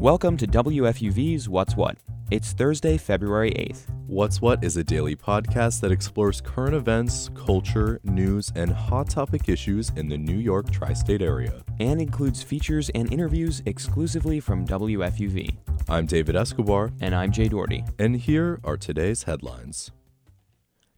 [0.00, 1.98] Welcome to WFUV's What's What.
[2.30, 3.82] It's Thursday, February 8th.
[4.06, 9.50] What's What is a daily podcast that explores current events, culture, news, and hot topic
[9.50, 11.62] issues in the New York tri state area.
[11.80, 15.58] And includes features and interviews exclusively from WFUV.
[15.86, 16.92] I'm David Escobar.
[17.02, 17.84] And I'm Jay Doherty.
[17.98, 19.90] And here are today's headlines.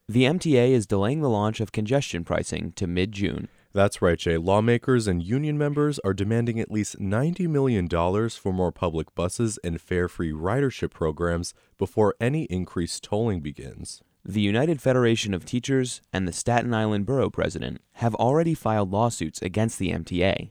[0.09, 3.49] The MTA is delaying the launch of congestion pricing to mid June.
[3.75, 4.37] That's right, Jay.
[4.37, 9.81] Lawmakers and union members are demanding at least $90 million for more public buses and
[9.81, 14.03] fare free ridership programs before any increased tolling begins.
[14.25, 19.41] The United Federation of Teachers and the Staten Island Borough President have already filed lawsuits
[19.41, 20.51] against the MTA.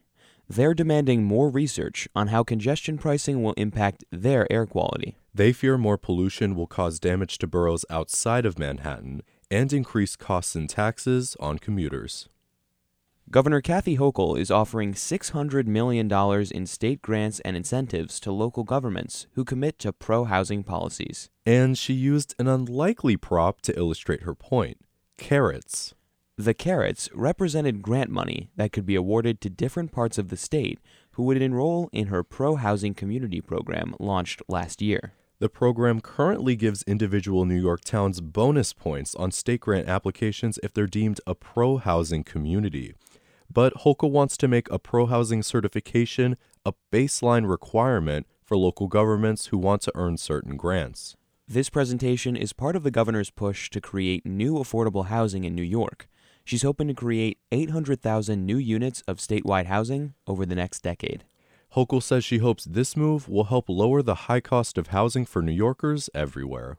[0.49, 5.15] They're demanding more research on how congestion pricing will impact their air quality.
[5.33, 10.55] They fear more pollution will cause damage to boroughs outside of Manhattan and increase costs
[10.55, 12.27] and taxes on commuters.
[13.31, 16.11] Governor Kathy Hochul is offering $600 million
[16.51, 21.29] in state grants and incentives to local governments who commit to pro housing policies.
[21.45, 24.79] And she used an unlikely prop to illustrate her point
[25.17, 25.93] carrots.
[26.35, 30.79] The carrots represented grant money that could be awarded to different parts of the state
[31.11, 35.13] who would enroll in her pro housing community program launched last year.
[35.39, 40.73] The program currently gives individual New York towns bonus points on state grant applications if
[40.73, 42.93] they're deemed a pro housing community
[43.53, 49.47] but Hochul wants to make a pro housing certification a baseline requirement for local governments
[49.47, 51.15] who want to earn certain grants.
[51.47, 55.63] This presentation is part of the governor's push to create new affordable housing in New
[55.63, 56.07] York.
[56.45, 61.25] She's hoping to create 800,000 new units of statewide housing over the next decade.
[61.75, 65.41] Hochul says she hopes this move will help lower the high cost of housing for
[65.41, 66.77] New Yorkers everywhere.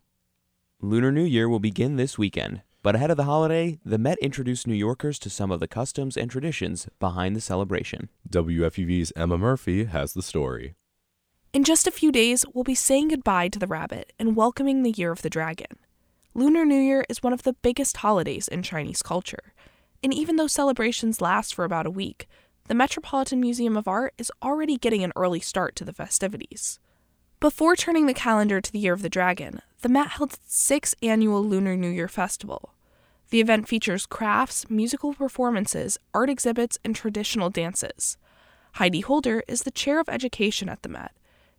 [0.80, 2.62] Lunar New Year will begin this weekend.
[2.82, 6.16] But ahead of the holiday, the Met introduced New Yorkers to some of the customs
[6.16, 8.08] and traditions behind the celebration.
[8.28, 10.74] WFUV's Emma Murphy has the story.
[11.52, 14.90] In just a few days, we'll be saying goodbye to the rabbit and welcoming the
[14.90, 15.78] Year of the Dragon.
[16.34, 19.54] Lunar New Year is one of the biggest holidays in Chinese culture.
[20.02, 22.26] And even though celebrations last for about a week,
[22.66, 26.80] the Metropolitan Museum of Art is already getting an early start to the festivities.
[27.38, 30.94] Before turning the calendar to the Year of the Dragon, the Met held its sixth
[31.02, 32.72] annual Lunar New Year Festival.
[33.30, 38.16] The event features crafts, musical performances, art exhibits, and traditional dances.
[38.74, 41.10] Heidi Holder is the chair of education at the Met.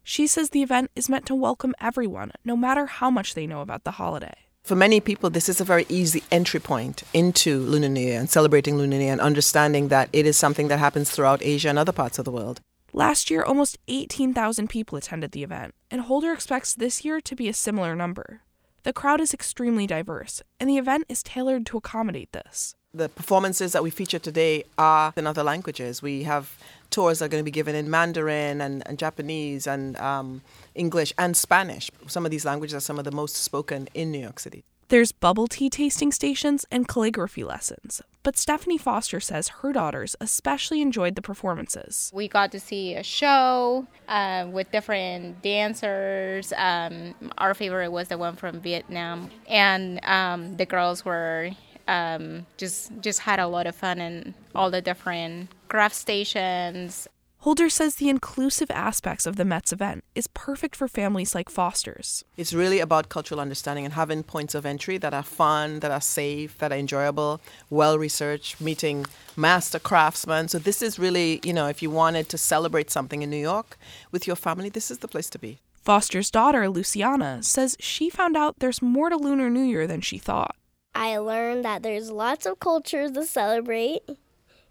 [0.04, 3.60] She says the event is meant to welcome everyone, no matter how much they know
[3.60, 4.36] about the holiday.
[4.64, 8.30] For many people, this is a very easy entry point into Lunar New Year and
[8.30, 11.78] celebrating Lunar New Year and understanding that it is something that happens throughout Asia and
[11.78, 12.62] other parts of the world.
[12.96, 17.50] Last year, almost 18,000 people attended the event, and Holder expects this year to be
[17.50, 18.42] a similar number.
[18.84, 22.76] The crowd is extremely diverse, and the event is tailored to accommodate this.
[22.94, 26.04] The performances that we feature today are in other languages.
[26.04, 26.56] We have
[26.92, 30.42] tours that are going to be given in Mandarin and, and Japanese and um,
[30.76, 31.90] English and Spanish.
[32.06, 34.64] Some of these languages are some of the most spoken in New York City.
[34.94, 38.04] There's bubble tea tasting stations and calligraphy lessons.
[38.22, 42.12] But Stephanie Foster says her daughters especially enjoyed the performances.
[42.14, 46.54] We got to see a show uh, with different dancers.
[46.56, 51.50] Um, our favorite was the one from Vietnam, and um, the girls were
[51.88, 57.08] um, just just had a lot of fun in all the different craft stations.
[57.44, 62.24] Holder says the inclusive aspects of the Mets event is perfect for families like Foster's.
[62.38, 66.00] It's really about cultural understanding and having points of entry that are fun, that are
[66.00, 69.06] safe, that are enjoyable, well researched, meeting
[69.36, 70.48] master craftsmen.
[70.48, 73.78] So, this is really, you know, if you wanted to celebrate something in New York
[74.10, 75.60] with your family, this is the place to be.
[75.74, 80.18] Foster's daughter, Luciana, says she found out there's more to Lunar New Year than she
[80.18, 80.56] thought.
[80.96, 84.04] I learned that there's lots of cultures to celebrate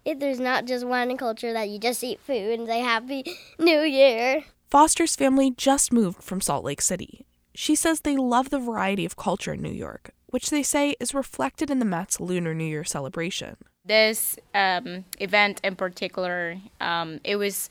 [0.05, 3.23] if there's not just one culture that you just eat food and say Happy
[3.59, 4.43] New Year.
[4.69, 7.25] Foster's family just moved from Salt Lake City.
[7.55, 11.13] She says they love the variety of culture in New York, which they say is
[11.13, 13.57] reflected in the Met's Lunar New Year celebration.
[13.85, 17.69] This um, event in particular, um, it was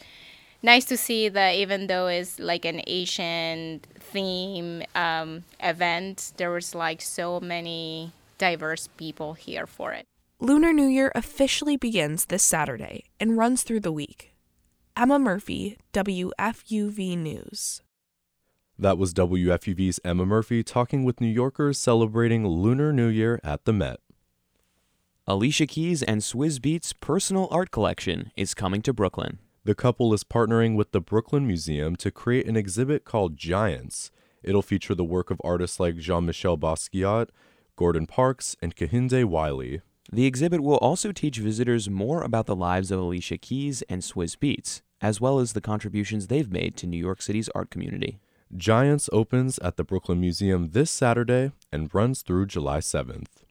[0.63, 6.75] nice to see that even though it's like an Asian theme um, event, there was
[6.75, 10.07] like so many diverse people here for it.
[10.43, 14.35] Lunar New Year officially begins this Saturday and runs through the week.
[14.97, 17.81] Emma Murphy, WFUV News.
[18.77, 23.73] That was WFUV's Emma Murphy talking with New Yorkers celebrating Lunar New Year at the
[23.73, 24.01] Met.
[25.29, 29.39] Alicia Keys and Swizz Beatz' personal art collection is coming to Brooklyn.
[29.63, 34.11] The couple is partnering with the Brooklyn Museum to create an exhibit called Giants.
[34.43, 37.29] It'll feature the work of artists like Jean Michel Basquiat,
[37.77, 39.83] Gordon Parks, and Kehinde Wiley.
[40.15, 44.37] The exhibit will also teach visitors more about the lives of Alicia Keys and Swizz
[44.37, 48.21] Beatz, as well as the contributions they've made to New York City's art community.
[48.55, 53.45] Giants opens at the Brooklyn Museum this Saturday and runs through July 7th.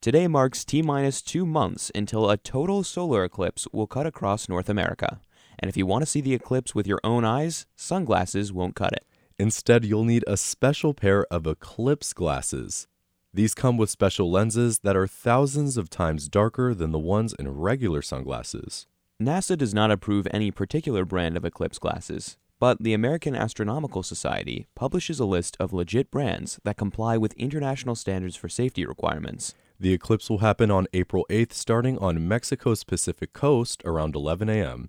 [0.00, 4.70] Today marks T minus two months until a total solar eclipse will cut across North
[4.70, 5.20] America.
[5.58, 8.92] And if you want to see the eclipse with your own eyes, sunglasses won't cut
[8.92, 9.04] it.
[9.38, 12.86] Instead, you'll need a special pair of eclipse glasses.
[13.34, 17.48] These come with special lenses that are thousands of times darker than the ones in
[17.48, 18.86] regular sunglasses.
[19.22, 24.66] NASA does not approve any particular brand of eclipse glasses, but the American Astronomical Society
[24.74, 29.54] publishes a list of legit brands that comply with international standards for safety requirements.
[29.78, 34.88] The eclipse will happen on April 8th, starting on Mexico's Pacific coast around 11 a.m.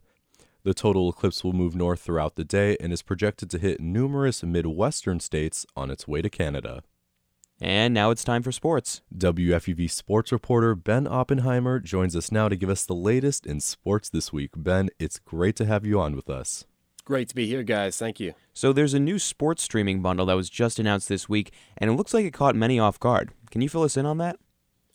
[0.63, 4.43] The total eclipse will move north throughout the day and is projected to hit numerous
[4.43, 6.83] Midwestern states on its way to Canada.
[7.61, 9.01] And now it's time for sports.
[9.17, 14.09] WFUV sports reporter Ben Oppenheimer joins us now to give us the latest in sports
[14.09, 14.51] this week.
[14.55, 16.65] Ben, it's great to have you on with us.
[17.03, 17.97] Great to be here, guys.
[17.97, 18.33] Thank you.
[18.53, 21.95] So, there's a new sports streaming bundle that was just announced this week, and it
[21.95, 23.31] looks like it caught many off guard.
[23.49, 24.37] Can you fill us in on that?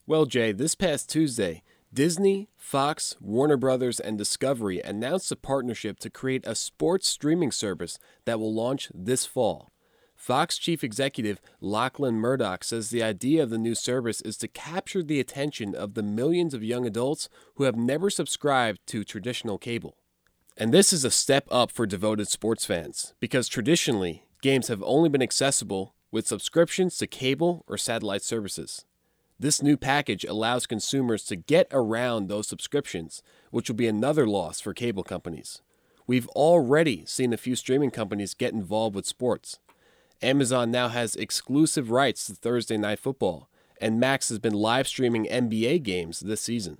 [0.06, 1.62] Well, Jay, this past Tuesday,
[1.92, 7.98] Disney, Fox, Warner Brothers, and Discovery announced a partnership to create a sports streaming service
[8.26, 9.72] that will launch this fall.
[10.24, 15.02] Fox chief executive Lachlan Murdoch says the idea of the new service is to capture
[15.02, 19.98] the attention of the millions of young adults who have never subscribed to traditional cable.
[20.56, 25.10] And this is a step up for devoted sports fans, because traditionally, games have only
[25.10, 28.86] been accessible with subscriptions to cable or satellite services.
[29.38, 34.58] This new package allows consumers to get around those subscriptions, which will be another loss
[34.58, 35.60] for cable companies.
[36.06, 39.58] We've already seen a few streaming companies get involved with sports.
[40.24, 43.48] Amazon now has exclusive rights to Thursday Night Football,
[43.80, 46.78] and Max has been live streaming NBA games this season.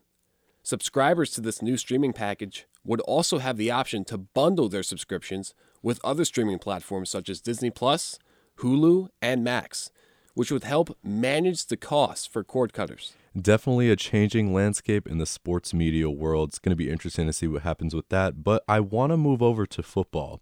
[0.63, 5.55] Subscribers to this new streaming package would also have the option to bundle their subscriptions
[5.83, 8.19] with other streaming platforms such as Disney Plus,
[8.59, 9.91] Hulu, and Max
[10.35, 13.15] which would help manage the costs for cord cutters.
[13.41, 16.51] Definitely a changing landscape in the sports media world.
[16.51, 18.45] It's going to be interesting to see what happens with that.
[18.45, 20.41] But I want to move over to football.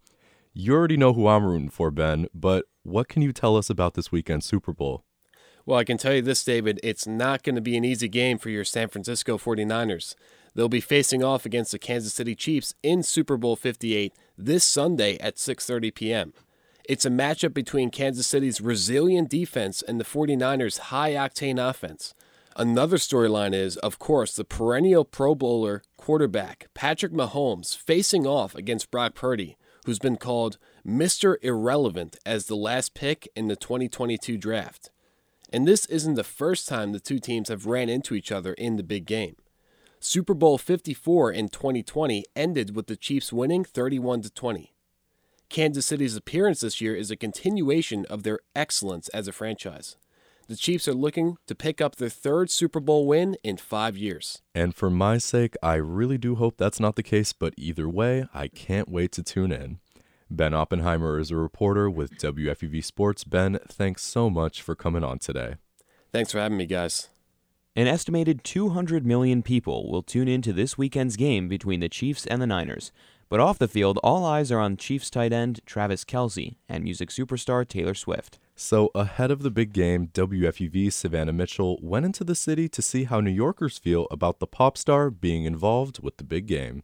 [0.53, 3.93] You already know who I'm rooting for, Ben, but what can you tell us about
[3.93, 5.03] this weekend's Super Bowl?
[5.65, 6.79] Well, I can tell you this, David.
[6.83, 10.15] It's not going to be an easy game for your San Francisco 49ers.
[10.53, 15.17] They'll be facing off against the Kansas City Chiefs in Super Bowl 58 this Sunday
[15.19, 16.33] at 6:30 p.m.
[16.83, 22.13] It's a matchup between Kansas City's resilient defense and the 49ers' high octane offense.
[22.57, 28.91] Another storyline is, of course, the perennial Pro Bowler quarterback, Patrick Mahomes, facing off against
[28.91, 31.37] Brock Purdy, who's been called Mr.
[31.41, 34.91] Irrelevant as the last pick in the 2022 draft.
[35.51, 38.75] And this isn't the first time the two teams have ran into each other in
[38.75, 39.37] the big game.
[40.01, 44.73] Super Bowl 54 in 2020 ended with the Chiefs winning 31 to 20.
[45.47, 49.95] Kansas City's appearance this year is a continuation of their excellence as a franchise.
[50.49, 54.41] The Chiefs are looking to pick up their third Super Bowl win in five years.
[54.53, 58.25] And for my sake, I really do hope that's not the case, but either way,
[58.33, 59.79] I can't wait to tune in.
[60.35, 63.23] Ben Oppenheimer is a reporter with WFUV Sports.
[63.23, 65.55] Ben, thanks so much for coming on today.
[66.11, 67.09] Thanks for having me, guys.
[67.75, 72.25] An estimated 200 million people will tune in to this weekend's game between the Chiefs
[72.25, 72.91] and the Niners.
[73.29, 77.09] But off the field, all eyes are on Chiefs tight end Travis Kelce and music
[77.09, 78.39] superstar Taylor Swift.
[78.55, 83.05] So, ahead of the big game, WFUV's Savannah Mitchell went into the city to see
[83.05, 86.83] how New Yorkers feel about the pop star being involved with the big game.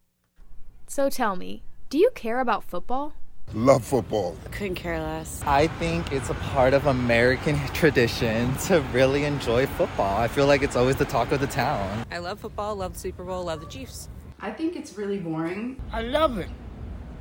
[0.87, 3.13] So, tell me, do you care about football?
[3.55, 4.37] Love football.
[4.51, 5.41] Couldn't care less.
[5.43, 10.21] I think it's a part of American tradition to really enjoy football.
[10.21, 12.05] I feel like it's always the talk of the town.
[12.11, 14.07] I love football, love the Super Bowl, love the Chiefs.
[14.39, 15.81] I think it's really boring.
[15.91, 16.49] I love it.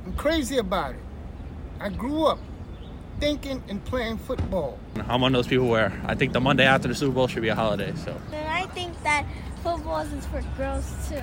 [0.05, 1.01] I'm crazy about it.
[1.79, 2.37] I grew up
[3.19, 4.77] thinking and playing football.
[5.07, 7.41] I'm one of those people where I think the Monday after the Super Bowl should
[7.41, 7.91] be a holiday.
[7.95, 8.15] So.
[8.31, 9.25] And I think that
[9.63, 11.21] football is for girls too.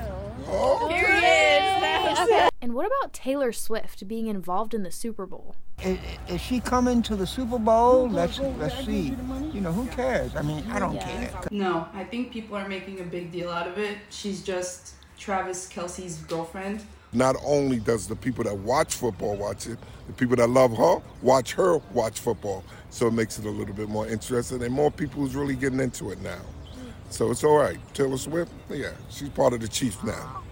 [0.48, 2.50] Oh, Period.
[2.60, 5.56] and what about Taylor Swift being involved in the Super Bowl?
[5.82, 8.08] Is, is she coming to the Super Bowl?
[8.08, 9.14] Let's let's see.
[9.52, 10.34] You know who cares?
[10.36, 11.30] I mean, I don't care.
[11.50, 13.98] No, I think people are making a big deal out of it.
[14.10, 16.84] She's just Travis Kelce's girlfriend.
[17.12, 21.00] Not only does the people that watch football watch it, the people that love her
[21.22, 22.62] watch her watch football.
[22.90, 25.80] So it makes it a little bit more interesting, and more people is really getting
[25.80, 26.40] into it now.
[27.10, 27.78] So it's all right.
[27.94, 30.42] Taylor Swift, yeah, she's part of the Chiefs now.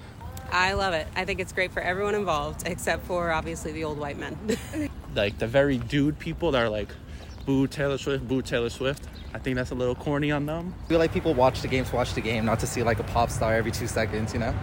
[0.51, 1.09] I love it.
[1.17, 4.39] I think it's great for everyone involved, except for obviously the old white men.
[5.15, 6.89] like the very dude people that are like,
[7.45, 9.09] boo Taylor Swift, boo Taylor Swift.
[9.35, 10.73] I think that's a little corny on them.
[10.85, 13.01] I feel like people watch the game to watch the game, not to see like
[13.01, 14.55] a pop star every two seconds, you know?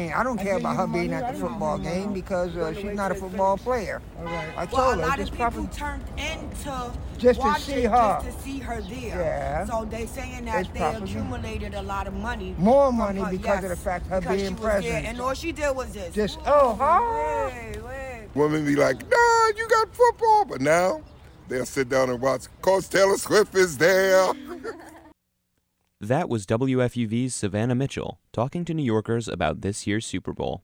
[0.00, 3.14] I don't care about her being at the football game because uh, she's not a
[3.16, 4.00] football player.
[4.56, 7.82] I told Well, a her lot just of people probably turned into Just to see
[7.82, 8.20] her.
[8.22, 8.98] just to see her there.
[9.18, 9.64] Yeah.
[9.66, 12.54] So they saying that It's they accumulated a lot of money.
[12.58, 15.06] more money her, because of the fact her being she was there, present.
[15.06, 16.14] and all she did was this.
[16.14, 17.50] Just oh, huh?
[18.34, 20.44] Women be like, nah, you got football.
[20.44, 21.00] But now
[21.48, 22.42] they'll sit down and watch.
[22.62, 24.32] Coach Taylor Swift is there.
[26.00, 30.62] That was WFUV's Savannah Mitchell talking to New Yorkers about this year's Super Bowl.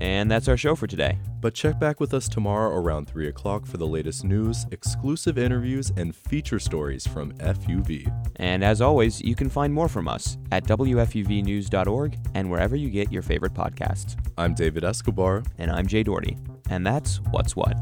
[0.00, 1.18] And that's our show for today.
[1.46, 5.92] But check back with us tomorrow around 3 o'clock for the latest news, exclusive interviews,
[5.96, 8.12] and feature stories from FUV.
[8.34, 13.12] And as always, you can find more from us at WFUVnews.org and wherever you get
[13.12, 14.16] your favorite podcasts.
[14.36, 15.44] I'm David Escobar.
[15.58, 16.36] And I'm Jay Doherty.
[16.68, 17.76] And that's What's What.